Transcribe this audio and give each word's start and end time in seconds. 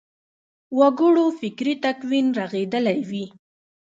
وګړو 0.79 1.25
فکري 1.39 1.73
تکوین 1.83 2.27
رغېدلی 2.39 2.99
وي. 3.09 3.25